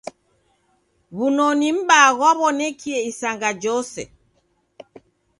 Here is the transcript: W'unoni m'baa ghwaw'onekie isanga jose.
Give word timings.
W'unoni 1.17 1.67
m'baa 1.77 2.09
ghwaw'onekie 2.17 2.97
isanga 3.11 3.49
jose. 3.63 4.03